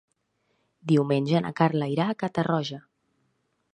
[0.93, 2.81] Diumenge na Carla irà a Catarroja.